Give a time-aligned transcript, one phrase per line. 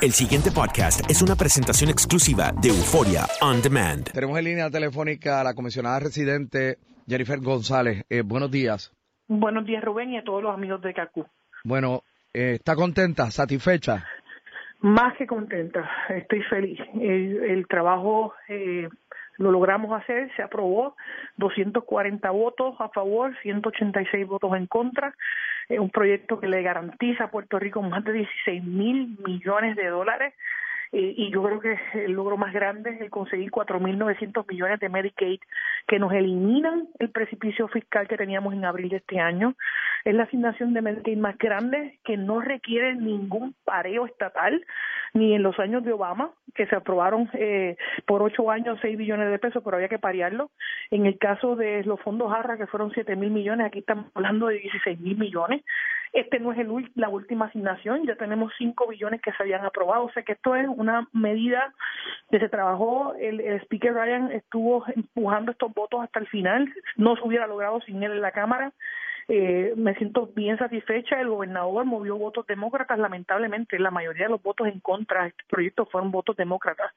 [0.00, 4.04] El siguiente podcast es una presentación exclusiva de Euforia On Demand.
[4.12, 8.04] Tenemos en línea telefónica a la comisionada residente Jennifer González.
[8.08, 8.94] Eh, buenos días.
[9.26, 11.26] Buenos días, Rubén, y a todos los amigos de CACU.
[11.64, 14.06] Bueno, eh, ¿está contenta, satisfecha?
[14.82, 16.78] Más que contenta, estoy feliz.
[16.94, 18.88] El, el trabajo eh,
[19.38, 20.94] lo logramos hacer, se aprobó,
[21.38, 25.12] 240 votos a favor, 186 votos en contra.
[25.68, 29.88] Es un proyecto que le garantiza a Puerto Rico más de 16 mil millones de
[29.88, 30.34] dólares.
[30.92, 34.88] Eh, y yo creo que el logro más grande es el conseguir 4.900 millones de
[34.88, 35.40] Medicaid
[35.86, 39.54] que nos eliminan el precipicio fiscal que teníamos en abril de este año.
[40.04, 44.64] Es la asignación de Medicaid más grande que no requiere ningún pareo estatal,
[45.12, 49.30] ni en los años de Obama, que se aprobaron eh, por ocho años 6 billones
[49.30, 50.50] de pesos, pero había que parearlo.
[50.90, 54.48] En el caso de los fondos ARRA, que fueron 7 mil millones, aquí estamos hablando
[54.48, 55.62] de 16 mil millones.
[56.12, 60.06] Este no es el, la última asignación, ya tenemos 5 billones que se habían aprobado,
[60.06, 61.72] o sea que esto es una medida
[62.28, 67.14] que se trabajó, el, el speaker Ryan estuvo empujando estos votos hasta el final, no
[67.14, 68.72] se hubiera logrado sin él en la Cámara.
[69.28, 71.20] Eh, me siento bien satisfecha.
[71.20, 73.78] El gobernador movió votos demócratas, lamentablemente.
[73.78, 76.92] La mayoría de los votos en contra de este proyecto fueron votos demócratas.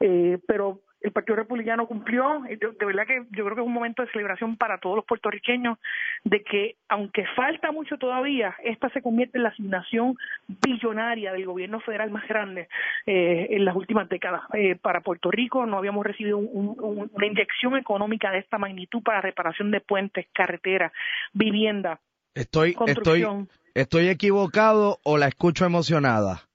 [0.00, 2.42] Eh, pero el Partido Republicano cumplió.
[2.48, 5.78] De verdad que yo creo que es un momento de celebración para todos los puertorriqueños
[6.24, 10.16] de que, aunque falta mucho todavía, esta se convierte en la asignación
[10.48, 12.68] billonaria del gobierno federal más grande
[13.06, 14.42] eh, en las últimas décadas.
[14.54, 19.02] Eh, para Puerto Rico no habíamos recibido un- un- una inyección económica de esta magnitud
[19.02, 20.92] para reparación de puentes, carreteras,
[21.32, 22.00] vivienda.
[22.34, 23.48] Estoy, estoy, Construcción.
[23.74, 26.47] estoy equivocado o la escucho emocionada.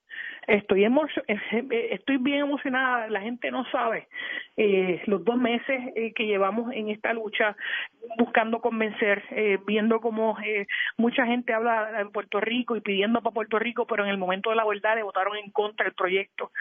[0.48, 3.08] Estoy emo- eh, eh, estoy bien emocionada.
[3.10, 4.08] La gente no sabe
[4.58, 7.56] eh, los dos meses eh, que llevamos en esta lucha
[8.18, 10.68] buscando convencer, eh, viendo cómo eh,
[10.98, 14.50] mucha gente habla en Puerto Rico y pidiendo para Puerto Rico, pero en el momento
[14.50, 16.52] de la verdad le votaron en contra del proyecto.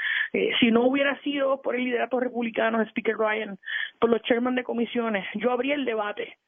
[0.60, 3.58] Si no hubiera sido por el liderato republicano de Speaker Ryan,
[3.98, 6.38] por los chairman de comisiones, yo abrí el debate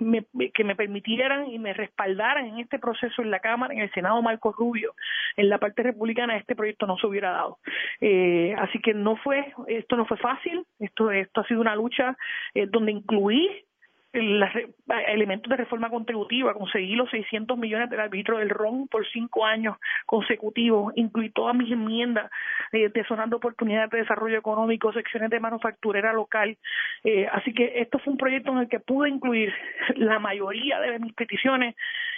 [0.00, 3.90] me- que me permitieran y me respaldaran en este proceso en la Cámara, en el
[3.92, 4.94] Senado Marco Rubio,
[5.36, 7.58] en la parte republicana este proyecto no se hubiera dado.
[8.00, 12.16] Eh, así que no fue, esto no fue fácil, esto, esto ha sido una lucha
[12.54, 13.65] eh, donde incluí
[14.20, 14.68] re-
[15.08, 19.76] elementos de reforma contributiva, conseguí los 600 millones del arbitro del RON por cinco años
[20.06, 22.30] consecutivos, incluí todas mis enmiendas
[22.72, 26.56] eh, de zonas de oportunidades de desarrollo económico, secciones de manufacturera local.
[27.04, 29.52] Eh, así que esto fue un proyecto en el que pude incluir
[29.96, 31.74] la mayoría de mis peticiones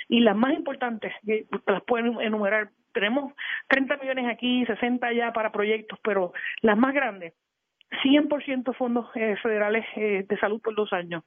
[0.08, 2.70] y las más importantes, que las pueden enumerar.
[2.92, 3.32] Tenemos
[3.68, 7.34] 30 millones aquí, 60 allá para proyectos, pero las más grandes
[8.02, 11.24] 100% fondos eh, federales eh, de salud por dos años.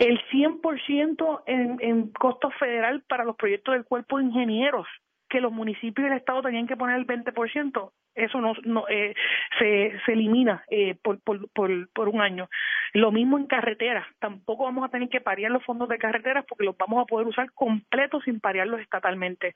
[0.00, 4.86] El 100% en, en costo federal para los proyectos del cuerpo de ingenieros
[5.28, 9.14] que los municipios y el Estado tenían que poner el 20%, eso no, eh,
[9.58, 12.48] se, se elimina eh, por, por, por, por un año.
[12.94, 16.64] Lo mismo en carreteras, tampoco vamos a tener que parear los fondos de carreteras porque
[16.64, 19.54] los vamos a poder usar completos sin parearlos estatalmente.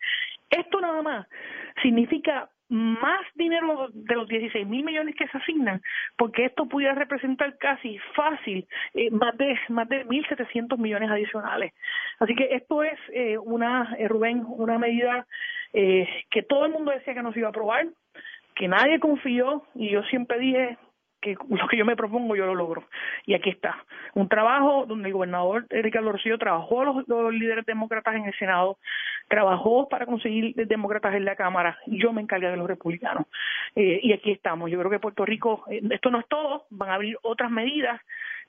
[0.51, 1.27] Esto nada más
[1.83, 5.83] significa más dinero de los 16 mil millones que se asignan,
[6.17, 11.73] porque esto pudiera representar casi fácil eh, más de más de 1.700 millones adicionales.
[12.19, 15.27] Así que esto es eh, una, eh, Rubén, una medida
[15.73, 17.87] eh, que todo el mundo decía que no se iba a aprobar,
[18.55, 20.79] que nadie confió y yo siempre dije
[21.25, 22.85] que lo que yo me propongo yo lo logro.
[23.27, 23.83] Y aquí está.
[24.15, 28.79] Un trabajo donde el gobernador Ricardo Rocío trabajó los, los líderes demócratas en el Senado,
[29.29, 33.27] trabajó para conseguir demócratas en la Cámara, yo me encargué de los republicanos.
[33.75, 34.71] Eh, y aquí estamos.
[34.71, 38.01] Yo creo que Puerto Rico, eh, esto no es todo, van a abrir otras medidas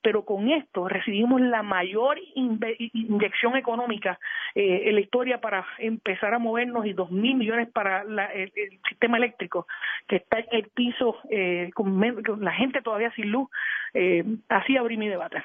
[0.02, 4.18] pero con esto recibimos la mayor inyección económica
[4.54, 8.52] eh, en la historia para empezar a movernos y dos mil millones para la, el,
[8.88, 9.66] sistema eléctrico
[10.06, 13.48] que está en el piso eh, con, con, la gente todavía sin luz
[13.94, 15.42] eh, así abrí mi debate.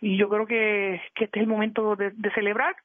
[0.00, 2.76] Y yo creo que, que este es el momento de, de celebrar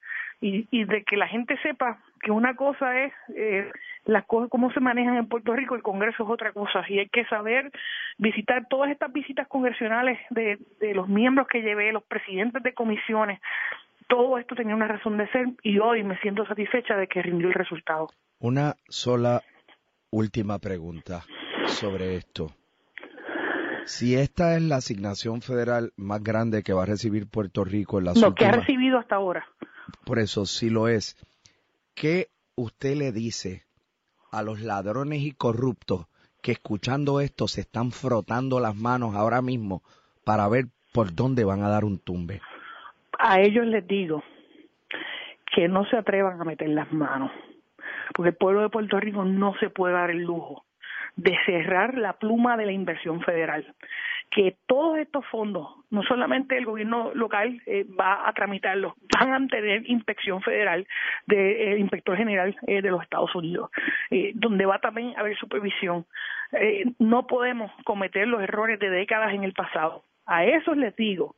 [0.42, 3.70] y, y de que la gente sepa que una cosa es eh,
[4.10, 7.10] las cosas cómo se manejan en Puerto Rico, el Congreso es otra cosa y hay
[7.10, 7.72] que saber
[8.18, 13.40] visitar todas estas visitas congresionales de, de los miembros que llevé, los presidentes de comisiones,
[14.08, 17.48] todo esto tenía una razón de ser y hoy me siento satisfecha de que rindió
[17.48, 18.10] el resultado.
[18.40, 19.42] Una sola
[20.10, 21.24] última pregunta
[21.68, 22.48] sobre esto.
[23.86, 28.06] Si esta es la asignación federal más grande que va a recibir Puerto Rico en
[28.06, 28.52] las Lo últimas...
[28.52, 29.46] que ha recibido hasta ahora.
[30.06, 31.16] Por eso, si lo es,
[31.94, 33.69] ¿qué usted le dice
[34.32, 36.08] a los ladrones y corruptos
[36.42, 39.82] que escuchando esto se están frotando las manos ahora mismo
[40.24, 42.42] para ver por dónde van a dar un tumbe?
[43.18, 44.24] A ellos les digo
[45.54, 47.32] que no se atrevan a meter las manos,
[48.16, 50.64] porque el pueblo de Puerto Rico no se puede dar el lujo
[51.16, 53.66] de cerrar la pluma de la inversión federal
[54.32, 59.48] que todos estos fondos, no solamente el gobierno local eh, va a tramitarlos, van a
[59.48, 60.88] tener inspección federal
[61.26, 63.72] del de, eh, inspector general eh, de los Estados Unidos,
[64.12, 66.06] eh, donde va también a haber supervisión.
[66.52, 70.04] Eh, no podemos cometer los errores de décadas en el pasado.
[70.26, 71.36] A esos les digo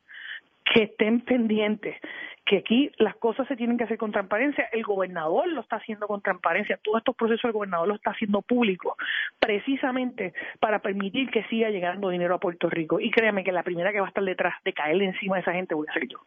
[0.64, 1.96] que estén pendientes,
[2.44, 4.68] que aquí las cosas se tienen que hacer con transparencia.
[4.72, 6.78] El gobernador lo está haciendo con transparencia.
[6.82, 8.96] Todos estos procesos el gobernador lo está haciendo público,
[9.38, 12.98] precisamente para permitir que siga llegando dinero a Puerto Rico.
[13.00, 15.52] Y créanme que la primera que va a estar detrás de caerle encima de esa
[15.52, 16.18] gente voy a ser yo.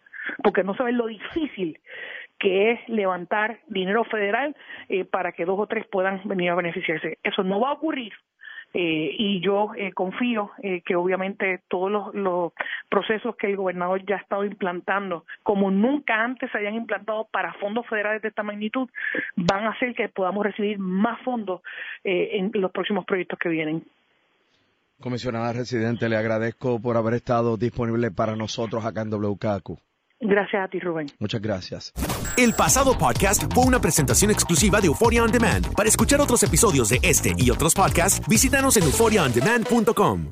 [0.42, 1.80] Porque no saben lo difícil
[2.40, 4.56] que es levantar dinero federal
[4.90, 7.18] eh, para que dos o tres puedan venir a beneficiarse.
[7.24, 8.14] Eso no va a ocurrir
[8.78, 12.52] eh, y yo eh, confío eh, que obviamente todos los,
[12.90, 17.54] procesos que el gobernador ya ha estado implantando, como nunca antes se habían implantado para
[17.54, 18.90] fondos federales de esta magnitud,
[19.38, 21.62] van a hacer que podamos recibir más fondos
[22.04, 23.82] eh, en los próximos proyectos que vienen.
[25.00, 29.80] Comisionada residente, le agradezco por haber estado disponible para nosotros acá en WKQ.
[30.20, 31.08] Gracias a ti, Rubén.
[31.20, 31.92] Muchas gracias.
[32.38, 35.74] El pasado podcast fue una presentación exclusiva de Euphoria On Demand.
[35.74, 40.32] Para escuchar otros episodios de este y otros podcasts, visítanos en euphoriaondemand.com.